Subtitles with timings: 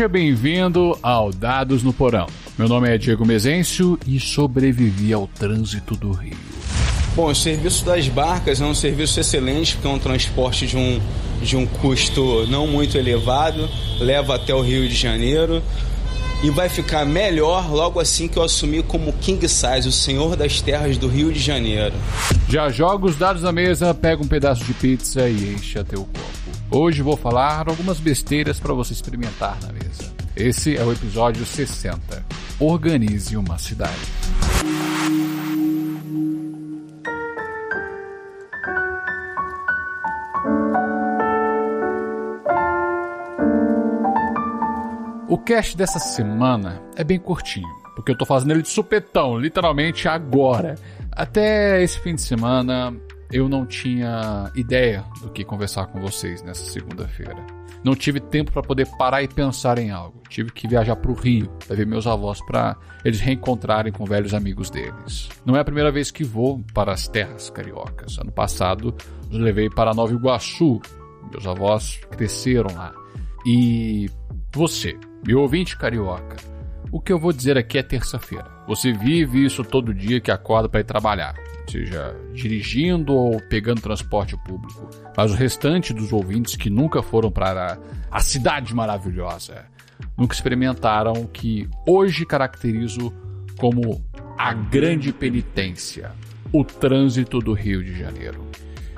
[0.00, 2.26] Seja bem-vindo ao Dados no Porão.
[2.56, 6.38] Meu nome é Diego Mezencio e sobrevivi ao trânsito do Rio.
[7.14, 10.98] Bom, o serviço das barcas é um serviço excelente, porque é um transporte de um,
[11.42, 13.68] de um custo não muito elevado,
[14.00, 15.62] leva até o Rio de Janeiro
[16.42, 20.62] e vai ficar melhor logo assim que eu assumir como King Size, o senhor das
[20.62, 21.94] terras do Rio de Janeiro.
[22.48, 26.06] Já joga os dados na mesa, pega um pedaço de pizza e enche até o
[26.06, 26.20] copo.
[26.70, 29.79] Hoje vou falar algumas besteiras para você experimentar na mesa.
[30.36, 32.24] Esse é o episódio 60.
[32.60, 33.98] Organize uma cidade.
[45.28, 50.06] O cast dessa semana é bem curtinho, porque eu tô fazendo ele de supetão, literalmente
[50.06, 50.76] agora.
[51.10, 52.94] Até esse fim de semana
[53.32, 57.36] eu não tinha ideia do que conversar com vocês nessa segunda-feira.
[57.82, 60.20] Não tive tempo para poder parar e pensar em algo.
[60.28, 64.34] Tive que viajar para o Rio para ver meus avós para eles reencontrarem com velhos
[64.34, 65.28] amigos deles.
[65.46, 68.18] Não é a primeira vez que vou para as terras cariocas.
[68.18, 68.94] Ano passado
[69.30, 70.80] os levei para Nova Iguaçu.
[71.30, 72.92] Meus avós cresceram lá.
[73.46, 74.10] E
[74.52, 76.36] você, meu ouvinte carioca,
[76.92, 78.50] o que eu vou dizer aqui é terça-feira.
[78.66, 81.34] Você vive isso todo dia que acorda para ir trabalhar
[81.70, 84.88] seja dirigindo ou pegando transporte público.
[85.16, 87.78] Mas o restante dos ouvintes que nunca foram para
[88.10, 89.64] a, cidade maravilhosa,
[90.18, 93.12] nunca experimentaram o que hoje caracterizo
[93.58, 94.04] como
[94.36, 96.12] a grande penitência,
[96.52, 98.44] o trânsito do Rio de Janeiro.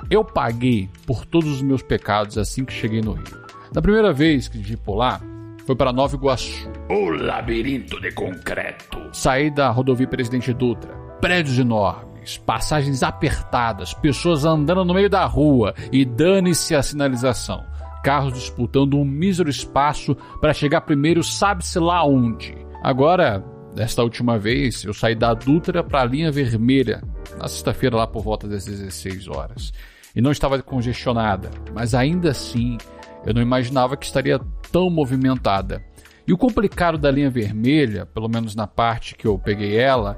[0.09, 3.43] Eu paguei por todos os meus pecados assim que cheguei no Rio.
[3.73, 5.21] Na primeira vez que dirigi por lá,
[5.65, 6.69] foi para Nova Iguaçu.
[6.89, 8.97] O labirinto de concreto.
[9.13, 10.93] Saí da rodovia Presidente Dutra.
[11.21, 12.13] Prédios enormes
[12.45, 17.63] passagens apertadas, pessoas andando no meio da rua e dane-se a sinalização.
[18.03, 22.55] Carros disputando um mísero espaço para chegar primeiro, sabe-se lá onde.
[22.81, 23.43] Agora,
[23.73, 27.01] desta última vez, eu saí da Dutra para a linha vermelha,
[27.37, 29.71] na sexta-feira, lá por volta das 16 horas.
[30.15, 32.77] E não estava congestionada, mas ainda assim
[33.25, 34.39] eu não imaginava que estaria
[34.73, 35.83] tão movimentada.
[36.25, 40.15] E o complicado da linha vermelha, pelo menos na parte que eu peguei ela,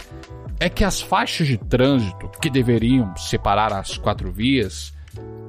[0.60, 4.94] é que as faixas de trânsito que deveriam separar as quatro vias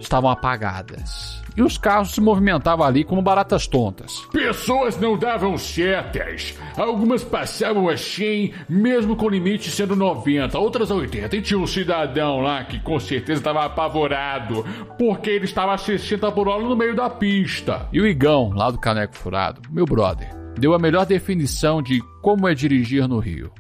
[0.00, 1.41] estavam apagadas.
[1.56, 4.21] E os carros se movimentavam ali como baratas tontas.
[4.31, 6.55] Pessoas não davam setas.
[6.77, 11.34] Algumas passavam a 100, mesmo com o limite sendo 90, outras 80.
[11.34, 14.65] E tinha um cidadão lá que com certeza estava apavorado,
[14.99, 17.89] porque ele estava a 60 por hora no meio da pista.
[17.93, 20.28] E o Igão, lá do Caneco Furado, meu brother,
[20.59, 23.50] deu a melhor definição de como é dirigir no Rio.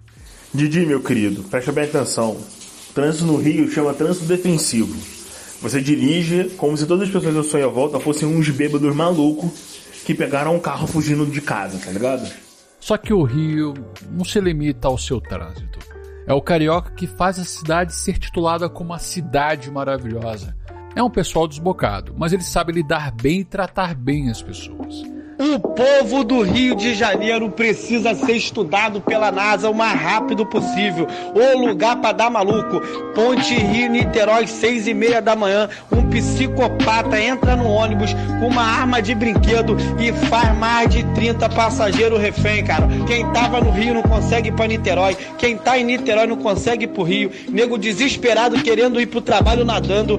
[0.52, 2.36] Didi, meu querido, presta bem atenção.
[2.94, 5.15] Trânsito no Rio chama trânsito defensivo.
[5.66, 9.50] Você dirige como se todas as pessoas à sua volta fossem uns bêbados malucos
[10.04, 12.24] que pegaram um carro fugindo de casa, tá ligado?
[12.78, 13.74] Só que o Rio
[14.12, 15.80] não se limita ao seu trânsito.
[16.24, 20.56] É o carioca que faz a cidade ser titulada como a cidade maravilhosa.
[20.94, 25.02] É um pessoal desbocado, mas ele sabe lidar bem e tratar bem as pessoas.
[25.38, 31.06] O povo do Rio de Janeiro precisa ser estudado pela NASA o mais rápido possível.
[31.34, 32.80] O lugar para dar maluco.
[33.14, 35.68] Ponte Rio Niterói, seis e meia da manhã.
[35.92, 41.50] Um psicopata entra no ônibus com uma arma de brinquedo e faz mais de 30
[41.50, 42.88] passageiros refém, cara.
[43.06, 45.18] Quem tava no Rio não consegue ir pra Niterói.
[45.36, 47.30] Quem tá em Niterói não consegue ir pro Rio.
[47.50, 50.18] Nego desesperado querendo ir pro trabalho nadando.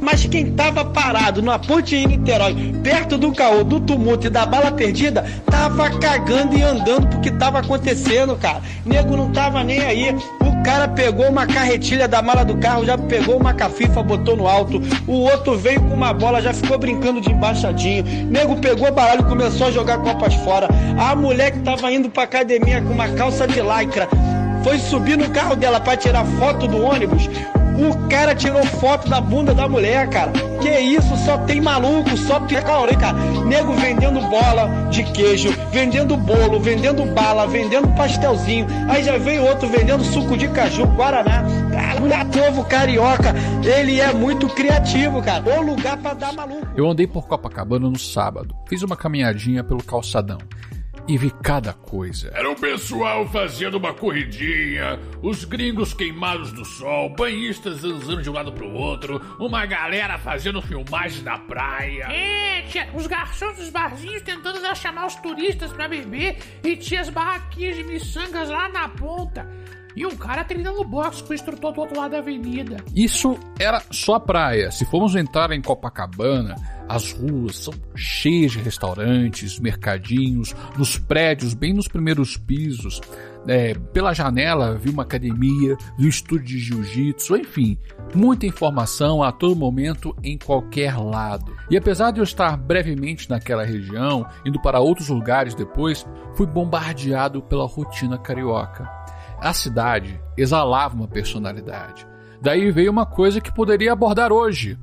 [0.00, 4.47] Mas quem tava parado na Ponte Rio Niterói, perto do caô, do tumulto e da
[4.48, 8.60] bala perdida, tava cagando e andando porque tava acontecendo, cara.
[8.84, 10.16] Nego não tava nem aí.
[10.40, 14.48] O cara pegou uma carretilha da mala do carro, já pegou uma cafifa, botou no
[14.48, 14.82] alto.
[15.06, 18.04] O outro veio com uma bola, já ficou brincando de embaixadinho.
[18.26, 20.68] Nego pegou baralho e começou a jogar copas fora.
[20.98, 24.08] A mulher que tava indo pra academia com uma calça de lycra
[24.64, 27.28] foi subir no carro dela para tirar foto do ônibus.
[27.78, 30.32] O cara tirou foto da bunda da mulher, cara.
[30.60, 33.16] Que isso, só tem maluco, só tem calorê, cara.
[33.44, 38.66] Nego vendendo bola de queijo, vendendo bolo, vendendo bala, vendendo pastelzinho.
[38.88, 41.44] Aí já veio outro vendendo suco de caju, guaraná.
[41.72, 43.32] Cara, o povo carioca,
[43.64, 45.44] ele é muito criativo, cara.
[45.56, 46.66] O lugar para dar maluco.
[46.76, 48.56] Eu andei por Copacabana no sábado.
[48.68, 50.38] Fiz uma caminhadinha pelo calçadão
[51.08, 52.30] e vi cada coisa.
[52.34, 58.34] Era o pessoal fazendo uma corridinha, os gringos queimados do sol, banhistas zanzando de um
[58.34, 62.04] lado pro outro, uma galera fazendo filmagens na praia.
[62.10, 67.08] É, tia, os garçons dos barzinhos tentando chamar os turistas pra beber e tinha as
[67.08, 69.48] barraquinhas de miçangas lá na ponta.
[69.96, 72.76] e um cara treinando boxe com o instrutor do outro lado da avenida.
[72.94, 74.70] Isso era só a praia.
[74.70, 76.54] Se formos entrar em Copacabana,
[76.88, 83.00] as ruas são cheias de restaurantes, mercadinhos, nos prédios, bem nos primeiros pisos.
[83.46, 87.78] É, pela janela vi uma academia, vi um estúdio de jiu-jitsu, enfim,
[88.14, 91.54] muita informação a todo momento em qualquer lado.
[91.70, 97.42] E apesar de eu estar brevemente naquela região, indo para outros lugares depois, fui bombardeado
[97.42, 98.88] pela rotina carioca.
[99.40, 102.06] A cidade exalava uma personalidade.
[102.40, 104.78] Daí veio uma coisa que poderia abordar hoje: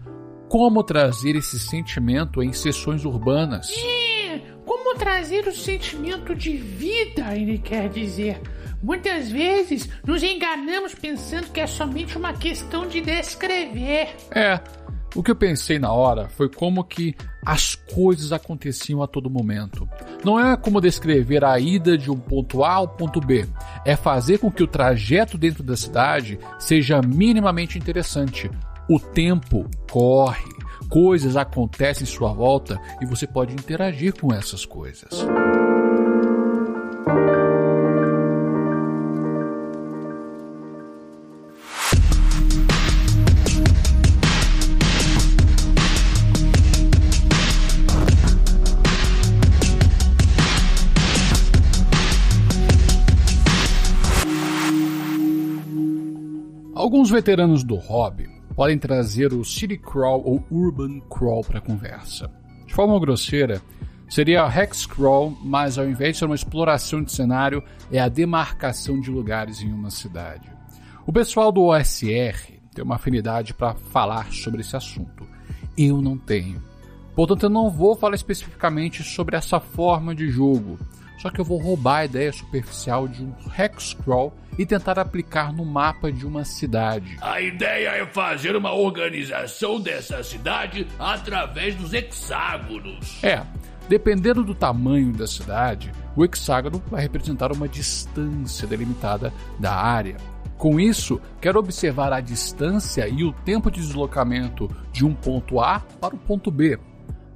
[0.50, 3.72] como trazer esse sentimento em sessões urbanas.
[3.78, 8.42] É, como trazer o sentimento de vida, ele quer dizer.
[8.82, 14.16] Muitas vezes nos enganamos pensando que é somente uma questão de descrever.
[14.30, 14.60] É,
[15.16, 17.16] o que eu pensei na hora foi como que
[17.46, 19.88] as coisas aconteciam a todo momento.
[20.24, 23.48] Não é como descrever a ida de um ponto A ao ponto B,
[23.86, 28.52] é fazer com que o trajeto dentro da cidade seja minimamente interessante.
[28.88, 30.48] O tempo corre,
[30.90, 35.26] coisas acontecem em sua volta e você pode interagir com essas coisas.
[56.76, 62.32] Alguns veteranos do hobby podem trazer o City Crawl ou Urban Crawl para a conversa.
[62.66, 63.62] De forma grosseira,
[64.10, 67.62] seria a Hex Crawl, mas ao invés de ser uma exploração de cenário,
[67.92, 70.50] é a demarcação de lugares em uma cidade.
[71.06, 75.28] O pessoal do OSR tem uma afinidade para falar sobre esse assunto.
[75.78, 76.64] Eu não tenho.
[77.16, 80.78] Portanto, eu não vou falar especificamente sobre essa forma de jogo.
[81.18, 85.54] Só que eu vou roubar a ideia superficial de um hex crawl e tentar aplicar
[85.54, 87.18] no mapa de uma cidade.
[87.22, 93.24] A ideia é fazer uma organização dessa cidade através dos hexágonos.
[93.24, 93.42] É,
[93.88, 100.18] dependendo do tamanho da cidade, o hexágono vai representar uma distância delimitada da área.
[100.58, 105.82] Com isso, quero observar a distância e o tempo de deslocamento de um ponto A
[106.00, 106.80] para o ponto B.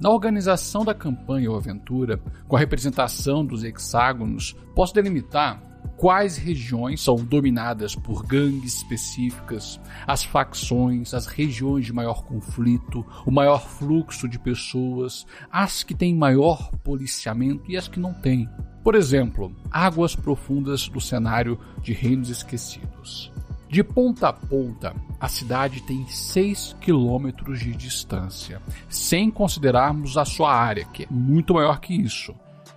[0.00, 2.18] Na organização da campanha ou aventura,
[2.48, 5.60] com a representação dos hexágonos, posso delimitar
[5.96, 13.30] quais regiões são dominadas por gangues específicas, as facções, as regiões de maior conflito, o
[13.30, 18.48] maior fluxo de pessoas, as que têm maior policiamento e as que não têm.
[18.82, 23.30] Por exemplo, águas profundas do cenário de Reinos Esquecidos.
[23.68, 30.52] De ponta a ponta, a cidade tem 6 quilômetros de distância, sem considerarmos a sua
[30.52, 32.34] área, que é muito maior que isso.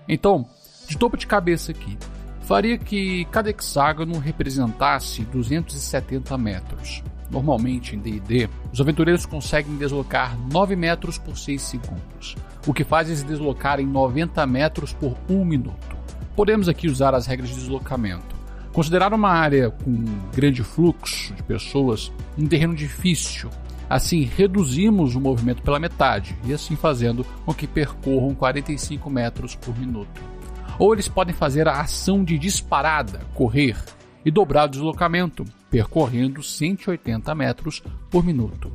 [0.08, 0.46] Então,
[0.88, 1.98] de topo de cabeça aqui,
[2.44, 7.04] faria que cada hexágono representasse 270 metros.
[7.32, 12.36] Normalmente em D&D, os aventureiros conseguem deslocar 9 metros por 6 segundos,
[12.68, 15.98] o que faz eles deslocarem 90 metros por 1 minuto.
[16.36, 18.36] Podemos aqui usar as regras de deslocamento.
[18.72, 20.04] Considerar uma área com
[20.36, 23.50] grande fluxo de pessoas um terreno difícil.
[23.90, 29.78] Assim, reduzimos o movimento pela metade, e assim fazendo com que percorram 45 metros por
[29.78, 30.34] minuto.
[30.80, 33.78] Ou eles podem fazer a ação de disparada, correr,
[34.26, 38.72] e dobrar o deslocamento, percorrendo 180 metros por minuto.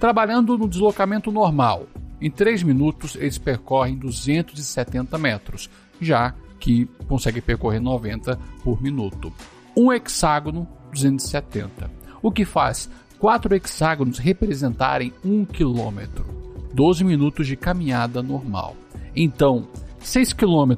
[0.00, 1.86] Trabalhando no deslocamento normal,
[2.20, 5.68] em 3 minutos eles percorrem 270 metros,
[6.00, 9.32] já que consegue percorrer 90 por minuto.
[9.76, 11.90] Um hexágono, 270,
[12.22, 16.22] o que faz quatro hexágonos representarem 1 km,
[16.72, 18.74] 12 minutos de caminhada normal.
[19.14, 19.68] Então,
[20.00, 20.72] 6 km,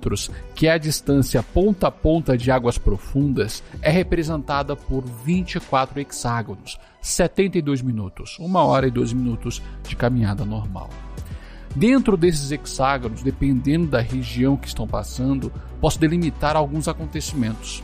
[0.55, 6.79] que é a distância ponta a ponta de águas profundas, é representada por 24 hexágonos,
[7.01, 10.91] 72 minutos, 1 hora e 2 minutos de caminhada normal.
[11.75, 17.83] Dentro desses hexágonos, dependendo da região que estão passando, posso delimitar alguns acontecimentos.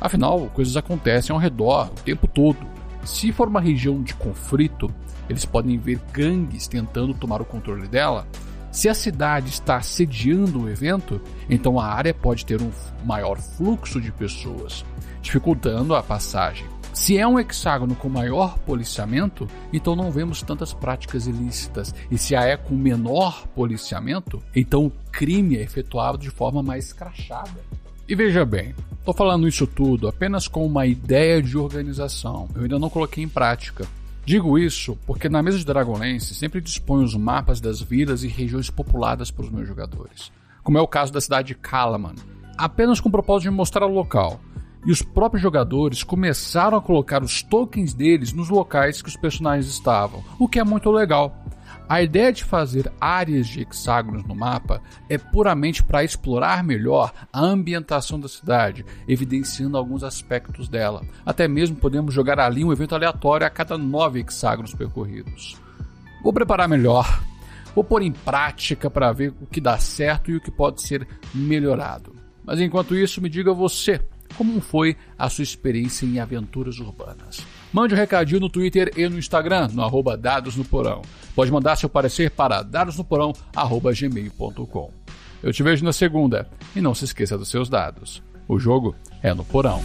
[0.00, 2.58] Afinal, coisas acontecem ao redor o tempo todo.
[3.04, 4.90] Se for uma região de conflito,
[5.28, 8.26] eles podem ver gangues tentando tomar o controle dela.
[8.70, 12.70] Se a cidade está sediando o evento, então a área pode ter um
[13.04, 14.84] maior fluxo de pessoas,
[15.20, 16.66] dificultando a passagem.
[16.92, 21.94] Se é um hexágono com maior policiamento, então não vemos tantas práticas ilícitas.
[22.10, 26.86] E se a é com menor policiamento, então o crime é efetuado de forma mais
[26.86, 27.60] escrachada.
[28.08, 32.48] E veja bem, estou falando isso tudo apenas com uma ideia de organização.
[32.54, 33.86] Eu ainda não coloquei em prática.
[34.30, 38.70] Digo isso porque na mesa de Dragonlance sempre disponho os mapas das vilas e regiões
[38.70, 40.30] populadas para os meus jogadores,
[40.62, 42.14] como é o caso da cidade de Kalaman,
[42.56, 44.38] apenas com o propósito de mostrar o local
[44.86, 49.66] e os próprios jogadores começaram a colocar os tokens deles nos locais que os personagens
[49.66, 51.36] estavam, o que é muito legal.
[51.90, 57.40] A ideia de fazer áreas de hexágonos no mapa é puramente para explorar melhor a
[57.40, 61.02] ambientação da cidade, evidenciando alguns aspectos dela.
[61.26, 65.60] Até mesmo podemos jogar ali um evento aleatório a cada nove hexágonos percorridos.
[66.22, 67.24] Vou preparar melhor,
[67.74, 71.04] vou pôr em prática para ver o que dá certo e o que pode ser
[71.34, 72.14] melhorado.
[72.44, 74.00] Mas enquanto isso, me diga você,
[74.36, 77.44] como foi a sua experiência em aventuras urbanas?
[77.72, 81.02] Mande um recadinho no Twitter e no Instagram, no arroba Dados no Porão.
[81.34, 84.90] Pode mandar seu parecer para dadosnoporão.gmail.com.
[85.42, 88.22] Eu te vejo na segunda e não se esqueça dos seus dados.
[88.48, 89.80] O jogo é no Porão.